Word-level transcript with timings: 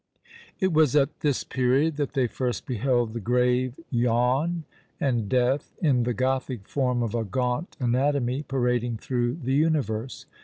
It 0.59 0.73
was 0.73 0.95
at 0.95 1.19
this 1.19 1.43
period 1.43 1.97
that 1.97 2.13
they 2.13 2.25
first 2.25 2.65
beheld 2.65 3.13
the 3.13 3.19
grave 3.19 3.79
yawn, 3.91 4.63
and 4.99 5.29
Death, 5.29 5.75
in 5.79 6.01
the 6.05 6.13
Gothic 6.15 6.67
form 6.67 7.03
of 7.03 7.13
a 7.13 7.23
gaunt 7.23 7.77
anatomy, 7.79 8.41
parading 8.41 8.97
through 8.97 9.35
the 9.43 9.53
universe! 9.53 10.25